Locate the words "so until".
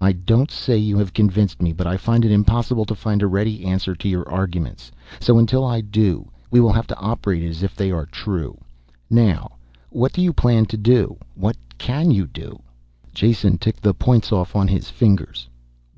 5.20-5.62